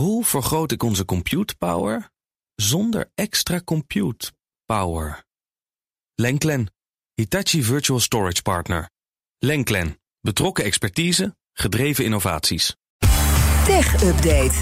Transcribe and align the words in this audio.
Hoe 0.00 0.24
vergroot 0.24 0.72
ik 0.72 0.82
onze 0.82 1.04
compute 1.04 1.56
power 1.56 2.10
zonder 2.54 3.10
extra 3.14 3.60
compute 3.64 4.32
power? 4.66 5.24
Lenklen, 6.14 6.72
Hitachi 7.14 7.62
Virtual 7.62 8.00
Storage 8.00 8.42
Partner. 8.42 8.90
Lenklen, 9.38 10.00
betrokken 10.20 10.64
expertise, 10.64 11.36
gedreven 11.52 12.04
innovaties. 12.04 12.76
Tech 13.64 14.02
Update. 14.02 14.54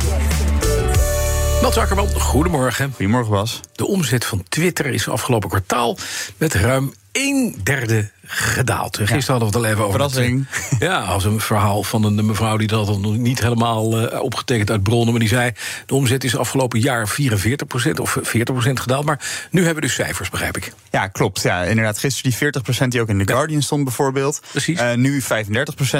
Wat 1.62 1.74
Wakkerman, 1.74 2.08
goedemorgen. 2.08 2.92
Goedemorgen 2.92 3.32
Bas. 3.32 3.60
De 3.72 3.86
omzet 3.86 4.24
van 4.24 4.42
Twitter 4.48 4.86
is 4.86 5.08
afgelopen 5.08 5.48
kwartaal 5.48 5.96
met 6.36 6.54
ruim 6.54 6.92
een 7.18 7.60
derde 7.62 8.10
gedaald. 8.28 8.96
Gisteren 8.96 9.24
hadden 9.26 9.38
we 9.38 9.44
het 9.44 9.56
al 9.56 9.64
even 9.64 9.84
over. 9.84 9.92
Verrassing. 9.92 10.46
Ja, 10.78 11.00
als 11.00 11.24
een 11.24 11.40
verhaal 11.40 11.82
van 11.82 12.04
een 12.04 12.26
mevrouw 12.26 12.56
die 12.56 12.66
dat 12.66 12.98
nog 12.98 13.16
niet 13.16 13.40
helemaal 13.40 14.12
uh, 14.12 14.20
opgetekend 14.22 14.70
uit 14.70 14.82
bronnen. 14.82 15.10
Maar 15.10 15.20
die 15.20 15.28
zei: 15.28 15.52
de 15.86 15.94
omzet 15.94 16.24
is 16.24 16.36
afgelopen 16.36 16.80
jaar 16.80 17.08
44% 17.08 18.00
of 18.00 18.18
40% 18.18 18.22
gedaald. 18.52 19.04
Maar 19.04 19.48
nu 19.50 19.64
hebben 19.64 19.82
we 19.82 19.88
dus 19.88 19.96
cijfers, 19.96 20.30
begrijp 20.30 20.56
ik. 20.56 20.72
Ja, 20.90 21.06
klopt. 21.06 21.42
Ja, 21.42 21.62
inderdaad, 21.62 21.98
gisteren 21.98 22.52
die 22.52 22.84
40% 22.84 22.88
die 22.88 23.00
ook 23.00 23.08
in 23.08 23.24
The 23.24 23.32
Guardian 23.32 23.62
stond, 23.62 23.84
bijvoorbeeld. 23.84 24.40
Precies. 24.50 24.80
Uh, 24.80 24.94
nu 24.94 25.22
35%, 25.22 25.26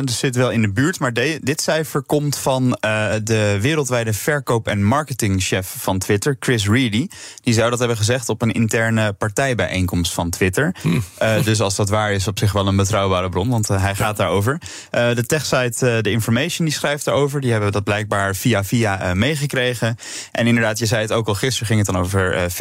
dus 0.05 0.19
zit 0.19 0.37
wel 0.37 0.51
in 0.51 0.63
de 0.63 0.71
buurt. 0.71 0.99
Maar 0.99 1.13
de, 1.13 1.39
dit 1.43 1.61
cijfer 1.61 2.03
komt 2.03 2.37
van 2.37 2.79
uh, 2.85 3.13
de 3.25 3.59
wereldwijde 3.61 4.13
verkoop- 4.13 4.69
en 4.69 4.85
marketingchef 4.85 5.75
van 5.79 5.99
Twitter, 5.99 6.37
Chris 6.41 6.69
Reedy. 6.69 7.07
Die 7.43 7.55
zou 7.55 7.71
dat 7.71 7.79
hebben 7.79 7.97
gezegd 7.97 8.29
op 8.29 8.43
een 8.43 8.53
interne 8.53 9.13
partijbijeenkomst 9.13 10.13
van 10.13 10.31
Twitter. 10.31 10.75
Hm. 10.83 11.01
Dus 11.45 11.61
als 11.61 11.77
dat 11.77 11.89
waar 11.89 12.13
is, 12.13 12.29
op 12.29 12.39
zich 12.39 12.53
wel 12.53 12.67
een 12.67 12.77
betrouwbare 12.77 13.29
bron, 13.29 13.49
want 13.49 13.71
uh, 13.71 13.83
hij 13.83 13.95
gaat 13.95 14.17
daarover. 14.17 14.53
Uh, 14.53 15.15
de 15.15 15.27
techsite 15.27 15.99
The 16.03 16.11
Information 16.11 16.67
die 16.67 16.75
schrijft 16.75 17.05
daarover. 17.05 17.41
Die 17.41 17.51
hebben 17.51 17.73
dat 17.73 17.85
blijkbaar 17.85 18.35
via 18.37 18.65
via 18.65 19.15
meegekregen. 19.15 19.97
En 20.33 20.47
inderdaad, 20.47 20.79
je 20.79 20.87
zei 20.87 21.03
het 21.03 21.13
ook 21.13 21.29
al, 21.29 21.35
gisteren 21.35 21.67
ging 21.67 21.79
het 21.79 21.95
dan 21.95 22.03
over 22.03 22.51
40% 22.51 22.55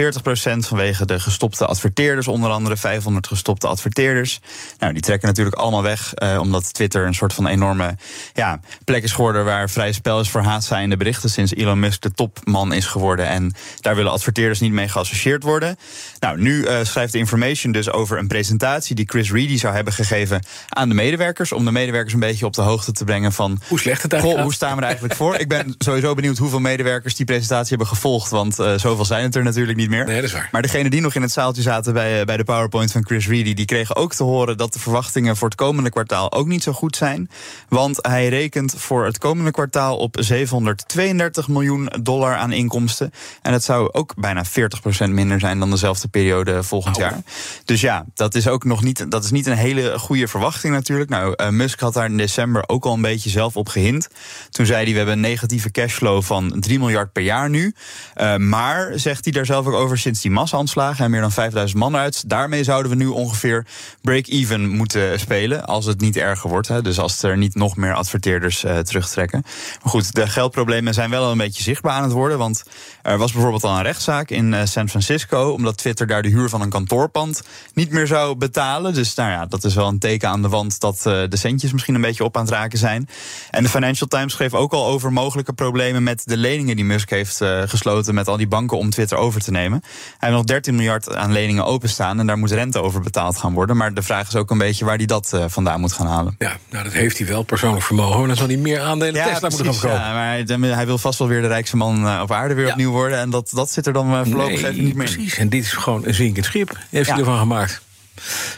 vanwege 0.57 1.05
de 1.05 1.19
gestopte 1.19 1.65
adverteerders. 1.65 2.27
Onder 2.27 2.49
andere 2.49 2.77
500 2.77 3.27
gestopte 3.27 3.67
adverteerders. 3.67 4.39
Nou, 4.79 4.93
die 4.93 5.01
trekken 5.01 5.27
natuurlijk 5.27 5.55
allemaal 5.55 5.83
weg, 5.83 6.13
omdat 6.39 6.73
Twitter 6.73 7.05
een 7.05 7.13
soort 7.13 7.33
van 7.33 7.47
enorme 7.47 7.95
ja, 8.33 8.59
plek 8.83 9.03
is 9.03 9.11
geworden 9.11 9.45
waar 9.45 9.69
vrij 9.69 9.91
spel 9.91 10.19
is 10.19 10.29
voor 10.29 10.41
haatzijnde 10.41 10.97
berichten 10.97 11.29
sinds 11.29 11.53
Elon 11.53 11.79
Musk 11.79 12.01
de 12.01 12.11
topman 12.11 12.73
is 12.73 12.85
geworden. 12.85 13.27
En 13.27 13.53
daar 13.79 13.95
willen 13.95 14.11
adverteerders 14.11 14.59
niet 14.59 14.71
mee 14.71 14.87
geassocieerd 14.87 15.43
worden. 15.43 15.77
Nou, 16.19 16.41
nu 16.41 16.65
schrijft 16.83 17.11
The 17.11 17.17
Information 17.17 17.71
dus 17.71 17.91
over 17.91 18.17
een 18.17 18.26
presentatie 18.27 18.95
die 18.95 19.05
Chris 19.07 19.31
Reedy 19.31 19.57
zou 19.57 19.75
hebben 19.75 19.93
gegeven 19.93 20.45
aan 20.69 20.89
de 20.89 20.95
medewerkers. 20.95 21.51
Om 21.51 21.65
de 21.65 21.71
medewerkers 21.71 22.13
een 22.13 22.19
beetje 22.19 22.45
op 22.45 22.53
de 22.53 22.61
hoogte 22.61 22.91
te 22.91 23.03
brengen 23.03 23.33
van. 23.33 23.61
Hoe 23.67 23.79
slecht 23.79 24.01
het 24.01 24.13
eigenlijk 24.13 24.43
Hoe 24.43 24.53
staan 24.53 24.71
we 24.71 24.77
er 24.77 24.83
eigenlijk 24.83 25.15
voor? 25.15 25.35
Ik 25.35 25.47
ben 25.47 25.75
sowieso 25.77 26.13
benieuwd 26.13 26.37
hoeveel 26.37 26.59
medewerkers 26.59 27.15
die 27.15 27.25
presentatie 27.25 27.69
hebben 27.69 27.87
gevolgd. 27.87 28.29
Want 28.29 28.59
uh, 28.59 28.77
zoveel 28.77 29.05
zijn 29.05 29.23
het 29.23 29.35
er 29.35 29.43
natuurlijk 29.43 29.77
niet 29.77 29.89
meer. 29.89 30.05
Nee, 30.05 30.15
dat 30.15 30.23
is 30.23 30.33
waar. 30.33 30.49
Maar 30.51 30.61
degene 30.61 30.89
die 30.89 31.01
nog 31.01 31.15
in 31.15 31.21
het 31.21 31.31
zaaltje 31.31 31.61
zaten 31.61 31.93
bij, 31.93 32.25
bij 32.25 32.37
de 32.37 32.43
PowerPoint 32.43 32.91
van 32.91 33.05
Chris 33.05 33.27
Reedy. 33.27 33.53
die 33.53 33.65
kregen 33.65 33.95
ook 33.95 34.13
te 34.13 34.23
horen 34.23 34.57
dat 34.57 34.73
de 34.73 34.79
verwachtingen 34.79 35.37
voor 35.37 35.47
het 35.47 35.57
komende 35.57 35.89
kwartaal 35.89 36.31
ook 36.31 36.47
niet 36.47 36.63
zo 36.63 36.71
goed 36.71 36.95
zijn. 36.95 37.29
Want 37.69 37.97
hij 38.01 38.27
rekent 38.27 38.73
voor 38.77 39.05
het 39.05 39.17
komende 39.17 39.51
kwartaal 39.51 39.97
op 39.97 40.17
732 40.19 41.47
miljoen 41.47 41.89
dollar 42.01 42.35
aan 42.35 42.51
inkomsten. 42.51 43.11
En 43.41 43.51
dat 43.51 43.63
zou 43.63 43.89
ook 43.91 44.13
bijna 44.15 44.45
40% 44.45 45.09
minder 45.09 45.39
zijn 45.39 45.59
dan 45.59 45.69
dezelfde 45.69 46.07
periode 46.07 46.63
volgend 46.63 46.95
oh. 46.95 47.01
jaar. 47.01 47.21
Dus 47.65 47.81
ja, 47.81 48.05
dat 48.17 48.35
is 48.35 48.47
ook 48.47 48.63
nog 48.63 48.83
niet. 48.83 49.11
Dat 49.11 49.23
is 49.23 49.31
niet 49.31 49.45
een 49.45 49.57
hele 49.57 49.99
goede 49.99 50.27
verwachting 50.27 50.73
natuurlijk. 50.73 51.09
Nou, 51.09 51.33
uh, 51.37 51.49
Musk 51.49 51.79
had 51.79 51.93
daar 51.93 52.05
in 52.05 52.17
december 52.17 52.63
ook 52.67 52.85
al 52.85 52.93
een 52.93 53.01
beetje 53.01 53.29
zelf 53.29 53.57
op 53.57 53.69
gehind. 53.69 54.07
Toen 54.49 54.65
zei 54.65 54.83
hij, 54.83 54.91
we 54.91 54.97
hebben 54.97 55.15
een 55.15 55.21
negatieve 55.21 55.71
cashflow 55.71 56.23
van 56.23 56.59
3 56.59 56.79
miljard 56.79 57.11
per 57.11 57.23
jaar 57.23 57.49
nu. 57.49 57.73
Uh, 58.15 58.35
maar, 58.35 58.91
zegt 58.95 59.23
hij 59.23 59.33
daar 59.33 59.45
zelf 59.45 59.65
ook 59.65 59.73
over, 59.73 59.97
sinds 59.97 60.21
die 60.21 60.31
massa-aanslagen... 60.31 61.05
en 61.05 61.11
meer 61.11 61.21
dan 61.21 61.31
5000 61.31 61.79
man 61.79 61.95
uit... 61.95 62.29
daarmee 62.29 62.63
zouden 62.63 62.91
we 62.91 62.97
nu 62.97 63.07
ongeveer 63.07 63.65
break-even 64.01 64.69
moeten 64.69 65.19
spelen... 65.19 65.65
als 65.65 65.85
het 65.85 65.99
niet 65.99 66.17
erger 66.17 66.49
wordt. 66.49 66.67
Hè. 66.67 66.81
Dus 66.81 66.99
als 66.99 67.23
er 67.23 67.37
niet 67.37 67.55
nog 67.55 67.75
meer 67.75 67.93
adverteerders 67.93 68.63
uh, 68.63 68.77
terugtrekken. 68.77 69.41
Maar 69.43 69.91
goed, 69.91 70.15
de 70.15 70.27
geldproblemen 70.27 70.93
zijn 70.93 71.09
wel 71.09 71.31
een 71.31 71.37
beetje 71.37 71.63
zichtbaar 71.63 71.93
aan 71.93 72.03
het 72.03 72.11
worden. 72.11 72.37
Want 72.37 72.63
er 73.01 73.17
was 73.17 73.31
bijvoorbeeld 73.31 73.63
al 73.63 73.77
een 73.77 73.83
rechtszaak 73.83 74.29
in 74.29 74.67
San 74.67 74.89
Francisco... 74.89 75.49
omdat 75.49 75.77
Twitter 75.77 76.07
daar 76.07 76.21
de 76.21 76.29
huur 76.29 76.49
van 76.49 76.61
een 76.61 76.69
kantoorpand 76.69 77.41
niet 77.73 77.91
meer 77.91 78.06
zou 78.07 78.35
betalen. 78.35 78.93
Dus 78.93 79.13
nou 79.13 79.31
ja, 79.31 79.45
dat 79.45 79.63
is 79.63 79.75
wel 79.75 79.87
een 79.87 79.99
teken 79.99 80.29
aan 80.29 80.41
de 80.41 80.49
wand 80.49 80.79
dat 80.79 80.95
uh, 80.97 81.03
de 81.29 81.37
centjes 81.37 81.71
misschien 81.71 81.95
een 81.95 82.01
beetje 82.01 82.23
op 82.23 82.37
aan 82.37 82.43
het 82.43 82.53
raken 82.53 82.77
zijn. 82.77 83.09
En 83.51 83.63
de 83.63 83.69
Financial 83.69 84.07
Times 84.07 84.33
schreef 84.33 84.53
ook 84.53 84.73
al 84.73 84.85
over 84.85 85.13
mogelijke 85.13 85.53
problemen 85.53 86.03
met 86.03 86.21
de 86.25 86.37
leningen 86.37 86.75
die 86.75 86.85
Musk 86.85 87.09
heeft 87.09 87.41
uh, 87.41 87.61
gesloten 87.65 88.15
met 88.15 88.27
al 88.27 88.37
die 88.37 88.47
banken 88.47 88.77
om 88.77 88.89
Twitter 88.89 89.17
over 89.17 89.41
te 89.41 89.51
nemen. 89.51 89.81
Hij 89.83 90.29
heeft 90.29 90.33
nog 90.33 90.43
13 90.43 90.75
miljard 90.75 91.15
aan 91.15 91.31
leningen 91.31 91.65
openstaan 91.65 92.19
en 92.19 92.27
daar 92.27 92.37
moet 92.37 92.51
rente 92.51 92.81
over 92.81 93.01
betaald 93.01 93.37
gaan 93.37 93.53
worden. 93.53 93.77
Maar 93.77 93.93
de 93.93 94.01
vraag 94.01 94.27
is 94.27 94.35
ook 94.35 94.51
een 94.51 94.57
beetje 94.57 94.85
waar 94.85 94.97
hij 94.97 95.05
dat 95.05 95.31
uh, 95.35 95.45
vandaan 95.47 95.79
moet 95.79 95.93
gaan 95.93 96.07
halen. 96.07 96.35
Ja, 96.37 96.57
nou 96.69 96.83
dat 96.83 96.93
heeft 96.93 97.17
hij 97.17 97.27
wel, 97.27 97.43
persoonlijk 97.43 97.85
vermogen. 97.85 98.27
Dan 98.27 98.35
zal 98.35 98.47
hij 98.47 98.57
meer 98.57 98.81
aandelen 98.81 99.15
ja, 99.15 99.27
Tesla 99.27 99.49
moeten 99.49 99.73
gaan 99.73 99.89
kopen. 99.89 100.05
Ja, 100.05 100.13
maar 100.13 100.75
hij, 100.77 100.85
wil 100.85 100.97
vast 100.97 101.19
wel 101.19 101.27
weer 101.27 101.41
de 101.41 101.47
rijkste 101.47 101.77
man 101.77 102.21
op 102.21 102.31
aarde 102.31 102.53
weer 102.53 102.65
ja. 102.65 102.71
opnieuw 102.71 102.91
worden. 102.91 103.17
En 103.17 103.29
dat, 103.29 103.51
dat 103.53 103.71
zit 103.71 103.85
er 103.85 103.93
dan 103.93 104.25
voorlopig 104.25 104.61
nee, 104.61 104.71
even 104.71 104.83
niet 104.83 104.95
meer 104.95 105.05
Precies, 105.13 105.37
en 105.37 105.49
dit 105.49 105.63
is 105.63 105.71
gewoon 105.71 106.05
een 106.05 106.13
zinkend 106.13 106.45
schip. 106.45 106.77
Heeft 106.89 107.09
hij 107.09 107.19
ervan 107.19 107.37
gemaakt. 107.37 107.81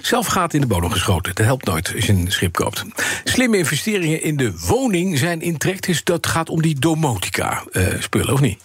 Zelf 0.01 0.27
gaat 0.27 0.53
in 0.53 0.61
de 0.61 0.67
bodem 0.67 0.91
geschoten. 0.91 1.35
Dat 1.35 1.45
helpt 1.45 1.65
nooit 1.65 1.91
als 1.95 2.05
je 2.05 2.13
een 2.13 2.31
schip 2.31 2.53
koopt. 2.53 2.85
Slimme 3.23 3.57
investeringen 3.57 4.21
in 4.21 4.37
de 4.37 4.59
woning 4.59 5.17
zijn 5.17 5.41
in 5.41 5.57
trek. 5.57 5.81
Dus 5.81 6.03
dat 6.03 6.27
gaat 6.27 6.49
om 6.49 6.61
die 6.61 6.79
domotica-spullen, 6.79 8.27
uh, 8.27 8.33
of 8.33 8.41
niet? 8.41 8.59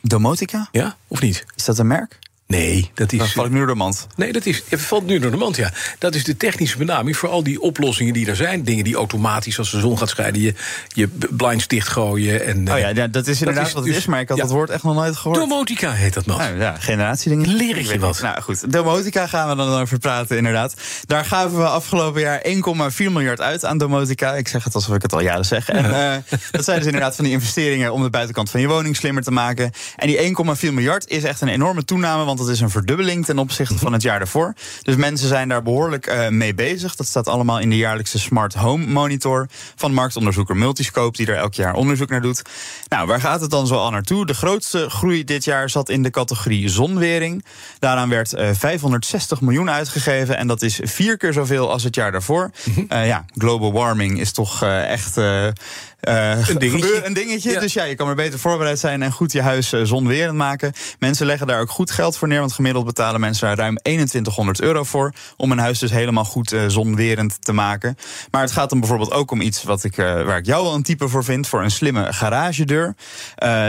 Domotica? 0.00 0.68
Ja, 0.72 0.96
of 1.08 1.20
niet? 1.20 1.44
Is 1.56 1.64
dat 1.64 1.78
een 1.78 1.86
merk? 1.86 2.18
Nee, 2.52 2.90
dat 2.94 3.12
is. 3.12 3.18
Dat 3.18 3.30
valt 3.30 3.50
nu 3.50 3.58
door 3.58 3.66
de 3.66 3.74
mand. 3.74 4.06
Nee, 4.16 4.32
dat 4.32 4.46
is. 4.46 4.62
Het 4.68 4.80
valt 4.80 5.06
nu 5.06 5.18
door 5.18 5.30
de 5.30 5.36
mand, 5.36 5.56
ja. 5.56 5.72
Dat 5.98 6.14
is 6.14 6.24
de 6.24 6.36
technische 6.36 6.76
benaming 6.76 7.16
voor 7.16 7.28
al 7.28 7.42
die 7.42 7.60
oplossingen 7.60 8.12
die 8.12 8.26
er 8.26 8.36
zijn. 8.36 8.64
Dingen 8.64 8.84
die 8.84 8.94
automatisch, 8.94 9.58
als 9.58 9.70
de 9.70 9.80
zon 9.80 9.98
gaat 9.98 10.08
schijnen, 10.08 10.40
je, 10.40 10.54
je 10.88 11.08
blinds 11.30 11.66
dichtgooien. 11.66 12.44
En, 12.44 12.72
oh 12.72 12.78
ja, 12.78 13.06
dat 13.06 13.26
is 13.26 13.38
inderdaad 13.38 13.56
dat 13.56 13.66
is, 13.66 13.72
wat 13.72 13.84
het 13.84 13.96
is, 13.96 14.06
maar 14.06 14.20
ik 14.20 14.28
had 14.28 14.36
ja. 14.36 14.42
dat 14.42 14.52
woord 14.52 14.70
echt 14.70 14.82
nog 14.82 14.94
nooit 14.94 15.16
gehoord. 15.16 15.38
Domotica 15.38 15.92
heet 15.92 16.14
dat 16.14 16.26
nog. 16.26 16.38
Nou, 16.38 16.58
ja, 16.58 16.76
generatiedingen. 16.78 17.48
Leer 17.48 17.76
ik 17.76 17.86
je 17.86 17.98
wat. 17.98 18.20
Nou 18.22 18.42
goed, 18.42 18.72
domotica 18.72 19.26
gaan 19.26 19.48
we 19.48 19.56
dan 19.56 19.80
over 19.80 19.98
praten, 19.98 20.36
inderdaad. 20.36 20.74
Daar 21.06 21.24
gaven 21.24 21.58
we 21.58 21.66
afgelopen 21.66 22.20
jaar 22.20 22.42
1,4 22.46 22.96
miljard 22.96 23.40
uit 23.40 23.64
aan 23.64 23.78
domotica. 23.78 24.34
Ik 24.34 24.48
zeg 24.48 24.64
het 24.64 24.74
alsof 24.74 24.94
ik 24.94 25.02
het 25.02 25.12
al 25.12 25.20
jaren 25.20 25.44
zeg. 25.44 25.68
En 25.68 25.84
uh, 25.84 26.14
dat 26.50 26.64
zijn 26.64 26.76
dus 26.76 26.86
inderdaad 26.86 27.14
van 27.16 27.24
die 27.24 27.32
investeringen 27.32 27.92
om 27.92 28.02
de 28.02 28.10
buitenkant 28.10 28.50
van 28.50 28.60
je 28.60 28.68
woning 28.68 28.96
slimmer 28.96 29.22
te 29.22 29.30
maken. 29.30 29.70
En 29.96 30.06
die 30.06 30.36
1,4 30.66 30.72
miljard 30.72 31.08
is 31.08 31.24
echt 31.24 31.40
een 31.40 31.48
enorme 31.48 31.84
toename, 31.84 32.24
want 32.24 32.40
dat 32.44 32.54
is 32.54 32.60
een 32.60 32.70
verdubbeling 32.70 33.24
ten 33.24 33.38
opzichte 33.38 33.78
van 33.78 33.92
het 33.92 34.02
jaar 34.02 34.18
daarvoor. 34.18 34.54
Dus 34.82 34.96
mensen 34.96 35.28
zijn 35.28 35.48
daar 35.48 35.62
behoorlijk 35.62 36.06
uh, 36.06 36.28
mee 36.28 36.54
bezig. 36.54 36.96
Dat 36.96 37.06
staat 37.06 37.28
allemaal 37.28 37.58
in 37.58 37.70
de 37.70 37.76
jaarlijkse 37.76 38.18
Smart 38.18 38.54
Home 38.54 38.86
Monitor 38.86 39.46
van 39.76 39.92
marktonderzoeker 39.92 40.56
Multiscope, 40.56 41.16
die 41.16 41.26
er 41.26 41.36
elk 41.36 41.54
jaar 41.54 41.74
onderzoek 41.74 42.08
naar 42.08 42.20
doet. 42.20 42.42
Nou, 42.88 43.06
waar 43.06 43.20
gaat 43.20 43.40
het 43.40 43.50
dan 43.50 43.66
zo 43.66 43.74
al 43.74 43.90
naartoe? 43.90 44.26
De 44.26 44.34
grootste 44.34 44.90
groei 44.90 45.24
dit 45.24 45.44
jaar 45.44 45.70
zat 45.70 45.88
in 45.88 46.02
de 46.02 46.10
categorie 46.10 46.68
zonwering. 46.68 47.44
Daaraan 47.78 48.08
werd 48.08 48.34
uh, 48.34 48.48
560 48.52 49.40
miljoen 49.40 49.70
uitgegeven 49.70 50.36
en 50.36 50.46
dat 50.46 50.62
is 50.62 50.80
vier 50.82 51.16
keer 51.16 51.32
zoveel 51.32 51.70
als 51.70 51.82
het 51.82 51.94
jaar 51.94 52.12
daarvoor. 52.12 52.50
Uh, 52.76 53.06
ja, 53.06 53.24
global 53.34 53.72
warming 53.72 54.20
is 54.20 54.32
toch 54.32 54.62
echt. 54.62 55.16
Uh, 55.16 56.48
een 56.48 56.58
dingetje. 56.58 57.04
Een 57.04 57.12
dingetje. 57.12 57.50
Ja. 57.50 57.60
Dus 57.60 57.72
ja, 57.72 57.84
je 57.84 57.94
kan 57.94 58.08
er 58.08 58.14
beter 58.14 58.38
voorbereid 58.38 58.78
zijn 58.78 59.02
en 59.02 59.12
goed 59.12 59.32
je 59.32 59.42
huis 59.42 59.72
zonwerend 59.82 60.36
maken. 60.36 60.72
Mensen 60.98 61.26
leggen 61.26 61.46
daar 61.46 61.60
ook 61.60 61.70
goed 61.70 61.90
geld 61.90 62.16
voor 62.16 62.28
neer, 62.32 62.40
want 62.40 62.52
gemiddeld 62.52 62.84
betalen 62.84 63.20
mensen 63.20 63.46
daar 63.46 63.56
ruim 63.56 63.76
2100 63.76 64.60
euro 64.60 64.84
voor. 64.84 65.12
Om 65.36 65.52
een 65.52 65.58
huis 65.58 65.78
dus 65.78 65.90
helemaal 65.90 66.24
goed 66.24 66.52
uh, 66.52 66.64
zonwerend 66.66 67.44
te 67.44 67.52
maken. 67.52 67.96
Maar 68.30 68.42
het 68.42 68.52
gaat 68.52 68.70
dan 68.70 68.80
bijvoorbeeld 68.80 69.12
ook 69.12 69.30
om 69.30 69.40
iets 69.40 69.62
wat 69.62 69.84
ik, 69.84 69.96
waar 69.96 70.36
ik 70.36 70.46
jou 70.46 70.64
wel 70.64 70.74
een 70.74 70.82
type 70.82 71.08
voor 71.08 71.24
vind: 71.24 71.48
voor 71.48 71.62
een 71.62 71.70
slimme 71.70 72.12
garagedeur. 72.12 72.94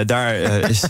daar 0.06 0.36
is. 0.70 0.84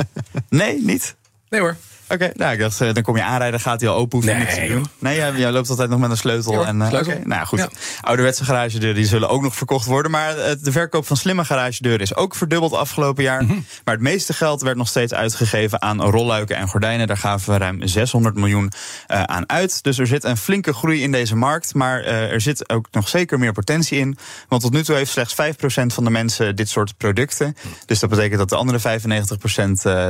nee, 0.48 0.82
niet? 0.82 1.16
Nee 1.48 1.60
hoor. 1.60 1.76
Oké, 2.14 2.24
okay, 2.24 2.34
nou, 2.36 2.52
ik 2.52 2.58
dacht, 2.58 2.78
dan 2.78 3.02
kom 3.02 3.16
je 3.16 3.22
aanrijden, 3.22 3.60
gaat 3.60 3.80
hij 3.80 3.90
al 3.90 3.96
open. 3.96 4.18
Hoef 4.18 4.26
je 4.28 4.34
nee, 4.34 4.44
niks 4.44 4.54
te 4.54 4.66
doen. 4.66 4.86
Nee, 4.98 5.16
jij, 5.16 5.32
jij, 5.32 5.52
loopt 5.52 5.70
altijd 5.70 5.88
nog 5.88 5.98
met 5.98 6.10
een 6.10 6.16
sleutel. 6.16 6.52
Ja, 6.52 6.66
en, 6.66 6.76
uh, 6.76 6.88
sleutel. 6.88 7.12
Okay, 7.12 7.24
nou 7.24 7.46
goed. 7.46 7.58
Ja. 7.58 7.68
Ouderwetse 8.00 8.44
garagedeuren 8.44 8.96
die 8.96 9.06
zullen 9.06 9.28
ook 9.28 9.42
nog 9.42 9.56
verkocht 9.56 9.86
worden. 9.86 10.10
Maar 10.10 10.34
de 10.62 10.72
verkoop 10.72 11.06
van 11.06 11.16
slimme 11.16 11.44
garagedeuren 11.44 12.00
is 12.00 12.14
ook 12.14 12.34
verdubbeld 12.34 12.72
afgelopen 12.72 13.22
jaar. 13.22 13.42
Mhm. 13.42 13.52
Mm 13.52 13.56
-hmm. 13.56 13.64
Maar 13.84 13.94
het 13.94 14.02
meeste 14.02 14.32
geld 14.32 14.62
werd 14.62 14.76
nog 14.76 14.88
steeds 14.88 15.14
uitgegeven 15.14 15.82
aan 15.82 16.02
rolluiken 16.02 16.56
en 16.56 16.68
gordijnen. 16.68 17.06
Daar 17.06 17.16
gaven 17.16 17.52
we 17.52 17.58
ruim 17.58 17.86
600 17.86 18.34
miljoen 18.34 18.72
uh, 19.08 19.22
aan 19.22 19.48
uit. 19.48 19.82
Dus 19.82 19.98
er 19.98 20.06
zit 20.06 20.24
een 20.24 20.36
flinke 20.36 20.72
groei 20.72 21.02
in 21.02 21.12
deze 21.12 21.36
markt. 21.36 21.74
Maar 21.74 22.00
uh, 22.00 22.32
er 22.32 22.40
zit 22.40 22.68
ook 22.70 22.86
nog 22.90 23.08
zeker 23.08 23.38
meer 23.38 23.52
potentie 23.52 23.98
in. 23.98 24.16
Want 24.48 24.62
tot 24.62 24.72
nu 24.72 24.82
toe 24.82 24.96
heeft 24.96 25.10
slechts 25.10 25.34
5% 25.34 25.86
van 25.86 26.04
de 26.04 26.10
mensen 26.10 26.56
dit 26.56 26.68
soort 26.68 26.96
producten. 26.96 27.56
Dus 27.86 27.98
dat 27.98 28.10
betekent 28.10 28.38
dat 28.38 28.48
de 28.48 28.56
andere 28.56 28.78
95% 28.78 28.82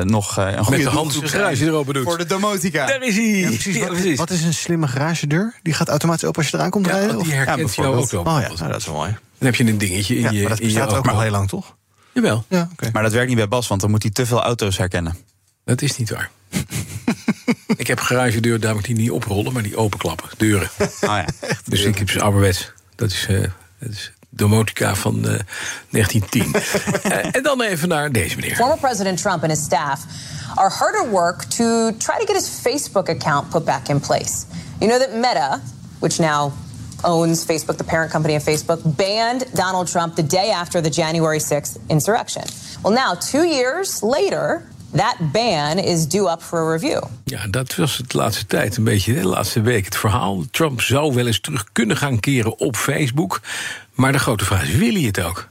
nog 0.04 0.36
een 0.36 0.64
goede 0.64 0.82
Met 0.82 0.92
de 0.92 0.96
hand 0.96 1.20
garage 1.24 1.64
erop 1.64 1.93
Voor 2.02 2.18
de 2.18 2.26
domotica. 2.26 2.86
Daar 2.86 3.02
is 3.02 3.16
hij. 3.16 3.24
Ja, 3.24 3.86
precies. 3.86 4.16
Wat, 4.16 4.30
is 4.30 4.42
een 4.42 4.54
slimme 4.54 4.88
garagedeur? 4.88 5.54
Die 5.62 5.74
gaat 5.74 5.88
automatisch 5.88 6.24
open 6.24 6.42
als 6.42 6.50
je 6.50 6.56
eraan 6.56 6.70
komt 6.70 6.86
ja, 6.86 6.92
rijden? 6.92 7.18
Die 7.18 7.32
herkent 7.32 7.74
ja, 7.74 7.82
jouw 7.82 7.94
auto. 7.94 8.18
Oh 8.18 8.24
ja, 8.40 8.48
nou, 8.48 8.70
dat 8.70 8.80
is 8.80 8.86
wel 8.86 8.94
mooi. 8.94 9.10
Dan 9.10 9.46
heb 9.48 9.54
je 9.54 9.64
een 9.64 9.78
dingetje 9.78 10.14
in 10.14 10.22
ja, 10.22 10.30
je 10.30 10.40
maar 10.40 10.48
dat 10.48 10.58
je 10.58 10.64
bestaat 10.64 10.94
ook 10.94 11.08
al 11.08 11.20
heel 11.20 11.30
lang, 11.30 11.48
toch? 11.48 11.76
Jawel, 12.12 12.44
Ja, 12.48 12.68
oké. 12.72 12.90
Maar 12.92 13.02
dat 13.02 13.12
werkt 13.12 13.28
niet 13.28 13.36
bij 13.36 13.48
Bas, 13.48 13.68
want 13.68 13.80
dan 13.80 13.90
moet 13.90 14.02
hij 14.02 14.12
te 14.12 14.26
veel 14.26 14.42
auto's 14.42 14.76
herkennen. 14.78 15.16
dat 15.64 15.82
is 15.82 15.96
niet 15.96 16.10
waar. 16.10 16.30
ik 17.76 17.86
heb 17.86 18.00
garagedeur, 18.00 18.60
daar 18.60 18.74
moet 18.74 18.84
die 18.84 18.96
niet 18.96 19.10
oprollen, 19.10 19.52
maar 19.52 19.62
die 19.62 19.76
openklappen, 19.76 20.28
deuren. 20.36 20.70
Oh 20.78 20.88
ja. 21.00 21.26
Dus 21.64 21.82
ik 21.82 21.98
heb 21.98 22.10
ze 22.10 22.20
ouderwets. 22.20 22.72
Dat 22.94 23.10
is, 23.10 23.26
eh 23.28 23.40
dat 23.78 23.90
is 23.92 24.12
domotica 24.36 24.94
van 24.94 25.14
eh 25.28 25.38
1910. 25.90 26.52
Eh, 27.04 27.34
en 27.36 27.42
dan 27.42 27.60
even 27.60 27.88
naar 27.88 28.12
deze 28.12 28.36
meneer. 28.36 28.56
Former 28.56 28.78
President 28.78 29.18
Trump 29.20 29.42
and 29.42 29.50
his 29.50 29.62
staff 29.62 30.00
are 30.54 30.70
hard 30.70 30.96
at 30.96 31.08
work 31.10 31.42
to 31.44 31.90
try 31.96 32.18
to 32.18 32.26
get 32.26 32.36
his 32.36 32.48
Facebook 32.48 33.08
account 33.08 33.48
put 33.48 33.64
back 33.64 33.88
in 33.88 34.00
place. 34.00 34.44
You 34.80 34.90
know 34.90 34.98
that 34.98 35.14
Meta, 35.14 35.60
which 35.98 36.18
now 36.18 36.52
owns 37.04 37.44
Facebook, 37.44 37.76
the 37.76 37.84
parent 37.84 38.10
company 38.12 38.34
of 38.36 38.42
Facebook, 38.42 38.96
banned 38.96 39.44
Donald 39.54 39.88
Trump 39.88 40.14
the 40.14 40.22
day 40.22 40.50
after 40.50 40.80
the 40.80 40.90
January 40.90 41.38
6th 41.38 41.78
insurrection. 41.88 42.42
Well, 42.82 42.94
now, 42.94 43.14
two 43.14 43.44
years 43.44 44.02
later, 44.02 44.62
that 44.96 45.16
ban 45.32 45.78
is 45.78 46.08
due 46.08 46.30
up 46.30 46.42
for 46.42 46.58
a 46.58 46.72
review. 46.72 47.02
Ja, 47.24 47.46
dat 47.46 47.74
was 47.74 47.96
het 47.96 48.12
laatste 48.12 48.46
tijd 48.46 48.76
een 48.76 48.84
beetje, 48.84 49.14
de 49.14 49.26
laatste 49.26 49.60
week 49.60 49.84
het 49.84 49.96
verhaal. 49.96 50.44
Trump 50.50 50.80
zou 50.80 51.14
wel 51.14 51.26
eens 51.26 51.40
terug 51.40 51.64
kunnen 51.72 51.96
gaan 51.96 52.20
keren 52.20 52.58
op 52.58 52.76
Facebook. 52.76 53.40
Maar 53.94 54.12
de 54.12 54.18
grote 54.18 54.44
vraag 54.44 54.62
is, 54.62 54.76
wil 54.76 54.92
hij 54.92 55.02
het 55.02 55.22
ook? 55.22 55.48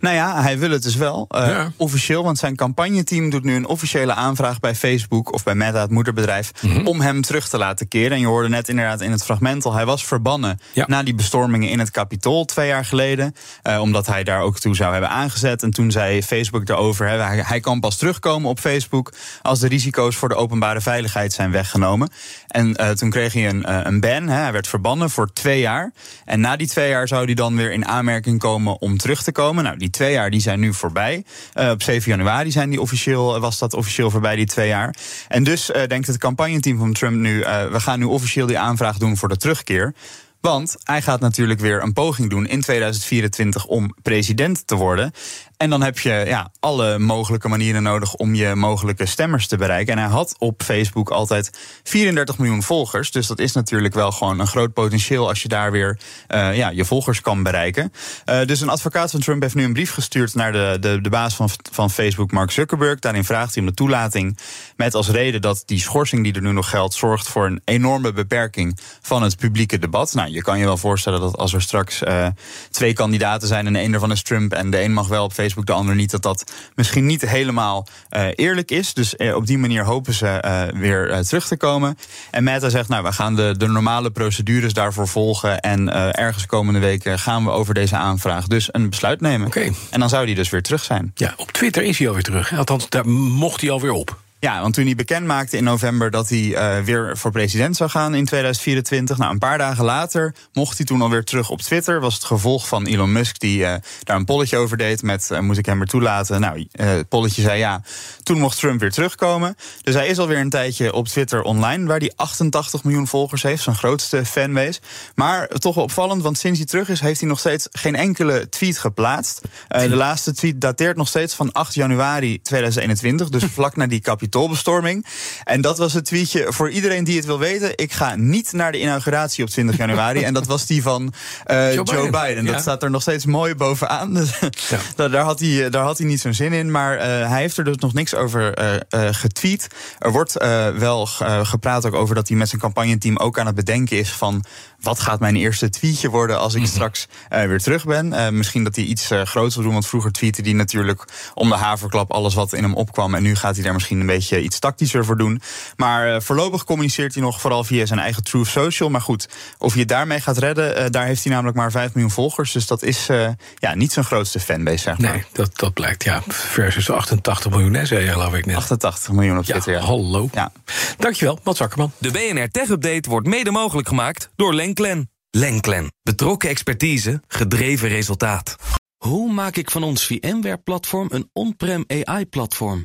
Nou 0.00 0.14
ja, 0.14 0.42
hij 0.42 0.58
wil 0.58 0.70
het 0.70 0.82
dus 0.82 0.94
wel. 0.96 1.24
Ja. 1.28 1.72
Officieel, 1.76 2.22
want 2.24 2.38
zijn 2.38 2.56
campagneteam 2.56 3.30
doet 3.30 3.44
nu 3.44 3.54
een 3.54 3.66
officiële 3.66 4.14
aanvraag 4.14 4.60
bij 4.60 4.74
Facebook 4.74 5.32
of 5.32 5.42
bij 5.42 5.54
Meta, 5.54 5.80
het 5.80 5.90
moederbedrijf, 5.90 6.50
Mhm. 6.62 6.86
om 6.86 7.00
hem 7.00 7.22
terug 7.22 7.48
te 7.48 7.58
laten 7.58 7.88
keren. 7.88 8.10
En 8.12 8.20
je 8.20 8.26
hoorde 8.26 8.48
net 8.48 8.68
inderdaad 8.68 9.00
in 9.00 9.10
het 9.10 9.24
fragment 9.24 9.64
al, 9.64 9.72
hij 9.74 9.86
was 9.86 10.04
verbannen 10.06 10.60
Ja. 10.72 10.84
na 10.88 11.02
die 11.02 11.14
bestormingen 11.14 11.68
in 11.68 11.78
het 11.78 11.90
Capitool 11.90 12.44
twee 12.44 12.66
jaar 12.68 12.84
geleden. 12.84 13.34
eh, 13.62 13.80
omdat 13.80 14.06
hij 14.06 14.24
daar 14.24 14.40
ook 14.40 14.58
toe 14.58 14.76
zou 14.76 14.92
hebben 14.92 15.10
aangezet. 15.10 15.62
En 15.62 15.70
toen 15.70 15.90
zei 15.90 16.22
Facebook 16.22 16.68
erover, 16.68 17.08
hij, 17.08 17.42
hij 17.46 17.60
kan 17.60 17.80
pas 17.80 17.96
terugkomen 17.96 18.50
op 18.50 18.58
Facebook 18.58 19.12
als 19.42 19.58
de 19.60 19.68
risico's 19.68 20.16
voor 20.16 20.28
de 20.28 20.34
openbare 20.34 20.80
veiligheid 20.80 21.32
zijn 21.32 21.50
weggenomen. 21.50 22.10
En 22.48 22.76
eh, 22.76 22.90
toen 22.90 23.10
kreeg 23.10 23.32
hij 23.32 23.48
een, 23.48 23.86
een 23.86 24.00
ban, 24.00 24.28
hij 24.28 24.52
werd 24.52 24.68
verbannen 24.68 25.10
voor 25.10 25.32
twee 25.32 25.60
jaar. 25.60 25.92
En 26.24 26.40
na 26.40 26.56
die 26.56 26.66
twee 26.68 26.88
jaar 26.88 27.08
zou 27.08 27.24
hij 27.24 27.34
dan 27.34 27.56
weer 27.56 27.72
in 27.72 27.86
aanmerking 27.86 28.38
komen 28.38 28.80
om 28.80 28.96
terug 28.98 29.22
te 29.22 29.32
komen. 29.32 29.64
Nou, 29.64 29.76
die 29.76 29.87
twee 29.90 30.12
jaar 30.12 30.30
die 30.30 30.40
zijn 30.40 30.60
nu 30.60 30.74
voorbij. 30.74 31.24
Eh, 31.52 31.70
op 31.70 31.82
7 31.82 32.10
januari 32.10 32.50
zijn 32.50 32.70
die 32.70 32.80
officieel, 32.80 33.40
was 33.40 33.58
dat 33.58 33.74
officieel 33.74 34.10
voorbij, 34.10 34.36
die 34.36 34.46
twee 34.46 34.68
jaar. 34.68 34.94
En 35.28 35.44
dus 35.44 35.70
eh, 35.70 35.86
denkt 35.86 36.06
het 36.06 36.18
campagneteam 36.18 36.78
van 36.78 36.92
Trump 36.92 37.16
nu... 37.16 37.40
eh, 37.40 37.70
we 37.70 37.80
gaan 37.80 37.98
nu 37.98 38.04
officieel 38.04 38.46
die 38.46 38.58
aanvraag 38.58 38.98
doen 38.98 39.16
voor 39.16 39.28
de 39.28 39.36
terugkeer. 39.36 39.94
Want 40.40 40.76
hij 40.82 41.02
gaat 41.02 41.20
natuurlijk 41.20 41.60
weer 41.60 41.82
een 41.82 41.92
poging 41.92 42.30
doen 42.30 42.46
in 42.46 42.60
2024 42.60 43.66
om 43.66 43.94
president 44.02 44.66
te 44.66 44.74
worden. 44.74 45.12
En 45.58 45.70
dan 45.70 45.82
heb 45.82 45.98
je 45.98 46.22
ja, 46.26 46.50
alle 46.60 46.98
mogelijke 46.98 47.48
manieren 47.48 47.82
nodig 47.82 48.14
om 48.14 48.34
je 48.34 48.54
mogelijke 48.54 49.06
stemmers 49.06 49.46
te 49.46 49.56
bereiken. 49.56 49.92
En 49.92 50.02
hij 50.02 50.12
had 50.12 50.34
op 50.38 50.62
Facebook 50.62 51.10
altijd 51.10 51.50
34 51.82 52.38
miljoen 52.38 52.62
volgers. 52.62 53.10
Dus 53.10 53.26
dat 53.26 53.38
is 53.38 53.52
natuurlijk 53.52 53.94
wel 53.94 54.12
gewoon 54.12 54.38
een 54.38 54.46
groot 54.46 54.72
potentieel 54.72 55.28
als 55.28 55.42
je 55.42 55.48
daar 55.48 55.72
weer 55.72 55.98
eh, 56.26 56.56
ja, 56.56 56.68
je 56.68 56.84
volgers 56.84 57.20
kan 57.20 57.42
bereiken. 57.42 57.92
Eh, 58.24 58.44
dus 58.44 58.60
een 58.60 58.68
advocaat 58.68 59.10
van 59.10 59.20
Trump 59.20 59.42
heeft 59.42 59.54
nu 59.54 59.64
een 59.64 59.72
brief 59.72 59.92
gestuurd 59.92 60.34
naar 60.34 60.52
de, 60.52 60.76
de, 60.80 61.00
de 61.00 61.10
baas 61.10 61.34
van, 61.34 61.48
van 61.72 61.90
Facebook, 61.90 62.32
Mark 62.32 62.50
Zuckerberg. 62.50 62.98
Daarin 62.98 63.24
vraagt 63.24 63.54
hij 63.54 63.62
om 63.62 63.68
de 63.68 63.74
toelating. 63.74 64.38
Met 64.76 64.94
als 64.94 65.08
reden 65.08 65.40
dat 65.40 65.62
die 65.66 65.80
schorsing 65.80 66.24
die 66.24 66.32
er 66.32 66.42
nu 66.42 66.52
nog 66.52 66.68
geldt, 66.68 66.94
zorgt 66.94 67.28
voor 67.28 67.46
een 67.46 67.60
enorme 67.64 68.12
beperking 68.12 68.78
van 69.00 69.22
het 69.22 69.36
publieke 69.36 69.78
debat. 69.78 70.14
Nou, 70.14 70.30
je 70.30 70.42
kan 70.42 70.58
je 70.58 70.64
wel 70.64 70.76
voorstellen 70.76 71.20
dat 71.20 71.36
als 71.36 71.52
er 71.52 71.62
straks 71.62 72.02
eh, 72.02 72.26
twee 72.70 72.92
kandidaten 72.92 73.48
zijn 73.48 73.66
en 73.66 73.72
de 73.72 73.82
een 73.82 73.90
daarvan 73.90 74.10
is 74.10 74.22
Trump 74.22 74.52
en 74.52 74.70
de 74.70 74.80
een 74.82 74.92
mag 74.92 75.08
wel 75.08 75.24
op 75.24 75.32
Facebook, 75.32 75.46
de 75.54 75.72
ander 75.72 75.94
niet, 75.94 76.10
dat 76.10 76.22
dat 76.22 76.52
misschien 76.74 77.06
niet 77.06 77.20
helemaal 77.20 77.86
eh, 78.08 78.26
eerlijk 78.34 78.70
is. 78.70 78.94
Dus 78.94 79.16
eh, 79.16 79.34
op 79.34 79.46
die 79.46 79.58
manier 79.58 79.84
hopen 79.84 80.14
ze 80.14 80.26
eh, 80.26 80.62
weer 80.80 81.22
terug 81.24 81.46
te 81.46 81.56
komen. 81.56 81.98
En 82.30 82.44
Meta 82.44 82.68
zegt, 82.68 82.88
nou, 82.88 83.02
we 83.02 83.12
gaan 83.12 83.34
de, 83.34 83.54
de 83.56 83.68
normale 83.68 84.10
procedures 84.10 84.72
daarvoor 84.72 85.08
volgen 85.08 85.60
en 85.60 85.92
ergens 86.14 86.46
komende 86.46 86.78
weken 86.78 87.18
gaan 87.18 87.44
we 87.44 87.50
over 87.50 87.74
deze 87.74 87.96
aanvraag 87.96 88.46
dus 88.46 88.68
een 88.72 88.90
besluit 88.90 89.20
nemen. 89.20 89.46
Oké. 89.46 89.70
En 89.90 90.00
dan 90.00 90.08
zou 90.08 90.26
die 90.26 90.34
dus 90.34 90.50
weer 90.50 90.62
terug 90.62 90.84
zijn. 90.84 91.12
Ja, 91.14 91.34
op 91.36 91.52
Twitter 91.52 91.82
is 91.82 91.98
hij 91.98 92.08
alweer 92.08 92.22
terug. 92.22 92.58
Althans, 92.58 92.88
daar 92.88 93.08
mocht 93.08 93.60
hij 93.60 93.70
alweer 93.70 93.92
op. 93.92 94.16
Ja, 94.40 94.60
want 94.60 94.74
toen 94.74 94.84
hij 94.84 94.94
bekend 94.94 95.26
maakte 95.26 95.56
in 95.56 95.64
november 95.64 96.10
dat 96.10 96.28
hij 96.28 96.54
eh, 96.54 96.84
weer 96.84 97.16
voor 97.16 97.30
president 97.30 97.76
zou 97.76 97.90
gaan 97.90 98.14
in 98.14 98.24
2024. 98.24 99.18
Nou, 99.18 99.32
een 99.32 99.38
paar 99.38 99.58
dagen 99.58 99.84
later 99.84 100.34
mocht 100.52 100.76
hij 100.76 100.86
toen 100.86 101.02
alweer 101.02 101.24
terug 101.24 101.50
op 101.50 101.62
Twitter. 101.62 102.00
Was 102.00 102.14
het 102.14 102.24
gevolg 102.24 102.68
van 102.68 102.86
Elon 102.86 103.12
Musk 103.12 103.38
die 103.38 103.64
eh, 103.64 103.74
daar 104.02 104.16
een 104.16 104.24
polletje 104.24 104.56
over 104.56 104.76
deed 104.76 105.02
met 105.02 105.30
eh, 105.30 105.40
moet 105.40 105.58
ik 105.58 105.66
hem 105.66 105.78
weer 105.78 105.86
toelaten? 105.86 106.40
Nou, 106.40 106.66
het 106.72 107.08
polletje 107.08 107.42
zei 107.42 107.58
ja. 107.58 107.82
Toen 108.22 108.38
mocht 108.38 108.58
Trump 108.58 108.80
weer 108.80 108.90
terugkomen. 108.90 109.56
Dus 109.82 109.94
hij 109.94 110.06
is 110.06 110.18
alweer 110.18 110.38
een 110.38 110.50
tijdje 110.50 110.92
op 110.92 111.08
Twitter 111.08 111.42
online, 111.42 111.86
waar 111.86 111.98
hij 111.98 112.12
88 112.16 112.84
miljoen 112.84 113.06
volgers 113.06 113.42
heeft, 113.42 113.62
zijn 113.62 113.76
grootste 113.76 114.24
fanbase. 114.24 114.80
Maar 115.14 115.48
toch 115.48 115.76
opvallend, 115.76 116.22
want 116.22 116.38
sinds 116.38 116.58
hij 116.58 116.66
terug 116.66 116.88
is, 116.88 117.00
heeft 117.00 117.20
hij 117.20 117.28
nog 117.28 117.38
steeds 117.38 117.68
geen 117.72 117.96
enkele 117.96 118.48
tweet 118.48 118.78
geplaatst. 118.78 119.40
De 119.68 119.96
laatste 119.96 120.34
tweet 120.34 120.60
dateert 120.60 120.96
nog 120.96 121.08
steeds 121.08 121.34
van 121.34 121.52
8 121.52 121.74
januari 121.74 122.42
2021, 122.42 123.28
dus 123.28 123.44
vlak 123.44 123.76
na 123.76 123.86
die 123.86 124.00
kapitoolbestorming. 124.28 125.06
En 125.44 125.60
dat 125.60 125.78
was 125.78 125.92
het 125.92 126.04
tweetje 126.04 126.46
voor 126.52 126.70
iedereen 126.70 127.04
die 127.04 127.16
het 127.16 127.26
wil 127.26 127.38
weten. 127.38 127.72
Ik 127.74 127.92
ga 127.92 128.14
niet 128.16 128.52
naar 128.52 128.72
de 128.72 128.80
inauguratie 128.80 129.44
op 129.44 129.50
20 129.50 129.76
januari. 129.76 130.22
en 130.22 130.34
dat 130.34 130.46
was 130.46 130.66
die 130.66 130.82
van 130.82 131.12
eh, 131.44 131.74
Joe 131.74 131.84
Joe, 131.84 132.10
Biden. 132.10 132.20
Biden. 132.20 132.44
Ja. 132.44 132.52
Dat 132.52 132.60
staat 132.60 132.82
er 132.82 132.90
nog 132.90 133.02
steeds 133.02 133.26
mooi 133.26 133.54
bovenaan. 133.54 134.14
Dus 134.14 134.30
daar, 134.96 135.10
daar, 135.10 135.24
had 135.24 135.40
hij, 135.40 135.70
daar 135.70 135.84
had 135.84 135.98
hij 135.98 136.06
niet 136.06 136.20
zo'n 136.20 136.34
zin 136.34 136.52
in. 136.52 136.70
Maar 136.70 136.96
eh, 136.96 137.28
hij 137.28 137.40
heeft 137.40 137.56
er 137.56 137.64
dus 137.64 137.76
nog 137.76 137.92
niks 137.92 138.14
over 138.14 138.54
eh, 138.54 138.74
eh, 138.88 139.14
getweet. 139.14 139.66
Er 139.98 140.12
wordt 140.12 140.36
eh, 140.36 140.68
wel 140.68 141.08
eh, 141.18 141.46
gepraat 141.46 141.86
ook 141.86 141.94
over 141.94 142.14
dat 142.14 142.28
hij 142.28 142.36
met 142.36 142.48
zijn 142.48 142.60
campagneteam 142.60 143.16
ook 143.16 143.38
aan 143.38 143.46
het 143.46 143.54
bedenken 143.54 143.98
is 143.98 144.10
van 144.10 144.44
wat 144.80 145.00
gaat 145.00 145.20
mijn 145.20 145.36
eerste 145.36 145.70
tweetje 145.70 146.08
worden 146.10 146.38
als 146.38 146.54
ik 146.54 146.66
straks 146.66 147.06
eh, 147.28 147.44
weer 147.46 147.58
terug 147.60 147.84
ben. 147.84 148.12
Eh, 148.12 148.28
misschien 148.28 148.64
dat 148.64 148.76
hij 148.76 148.84
iets 148.84 149.10
eh 149.10 149.22
groots 149.22 149.54
wil 149.54 149.64
doen, 149.64 149.72
want 149.72 149.86
vroeger 149.86 150.12
tweette 150.12 150.42
hij 150.42 150.52
natuurlijk 150.52 151.04
om 151.34 151.48
de 151.48 151.54
haverklap 151.54 152.12
alles 152.12 152.34
wat 152.34 152.52
in 152.52 152.62
hem 152.62 152.74
opkwam. 152.74 153.14
En 153.14 153.22
nu 153.22 153.34
gaat 153.34 153.54
hij 153.54 153.64
daar 153.64 153.72
misschien 153.72 154.00
een 154.00 154.06
beetje 154.06 154.17
iets 154.18 154.58
tactischer 154.58 155.04
voor 155.04 155.16
doen. 155.16 155.40
Maar 155.76 156.14
eh, 156.14 156.20
voorlopig 156.20 156.64
communiceert 156.64 157.14
hij 157.14 157.22
nog 157.22 157.40
vooral 157.40 157.64
via 157.64 157.86
zijn 157.86 157.98
eigen 157.98 158.24
Truth 158.24 158.46
Social. 158.46 158.90
Maar 158.90 159.00
goed, 159.00 159.28
of 159.58 159.74
het 159.74 159.88
daarmee 159.88 160.20
gaat 160.20 160.38
redden, 160.38 160.76
eh, 160.76 160.90
daar 160.90 161.06
heeft 161.06 161.24
hij 161.24 161.32
namelijk 161.32 161.56
maar 161.56 161.70
5 161.70 161.94
miljoen 161.94 162.12
volgers. 162.12 162.52
Dus 162.52 162.66
dat 162.66 162.82
is 162.82 163.08
eh, 163.08 163.28
ja, 163.58 163.74
niet 163.74 163.92
zijn 163.92 164.04
grootste 164.04 164.40
fanbase, 164.40 164.78
zeg 164.78 164.98
maar. 164.98 165.12
Nee, 165.12 165.24
dat, 165.32 165.58
dat 165.58 165.74
blijkt, 165.74 166.04
ja. 166.04 166.22
Versus 166.28 166.90
88 166.90 167.50
miljoen, 167.50 167.74
hè, 167.74 167.86
zei 167.86 168.04
je, 168.04 168.10
geloof 168.10 168.34
ik 168.34 168.46
net. 168.46 168.56
88 168.56 169.12
miljoen 169.12 169.38
op 169.38 169.44
ja, 169.44 169.52
Twitter, 169.52 169.72
ja. 169.72 169.80
hallo. 169.80 170.28
Ja. 170.32 170.52
Dankjewel, 170.98 171.38
Mats 171.42 171.60
Akkerman. 171.60 171.92
De 171.98 172.10
BNR 172.10 172.48
Tech 172.50 172.68
Update 172.68 173.08
wordt 173.08 173.26
mede 173.26 173.50
mogelijk 173.50 173.88
gemaakt 173.88 174.30
door 174.36 174.54
Lenklen. 174.54 175.10
Lenklen. 175.30 175.92
Betrokken 176.02 176.48
expertise, 176.48 177.22
gedreven 177.28 177.88
resultaat. 177.88 178.56
Hoe 178.98 179.32
maak 179.32 179.56
ik 179.56 179.70
van 179.70 179.82
ons 179.82 180.06
VMware-platform 180.06 181.08
een 181.10 181.30
on-prem 181.32 181.84
AI-platform? 181.86 182.84